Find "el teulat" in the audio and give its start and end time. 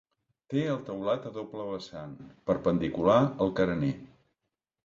0.75-1.27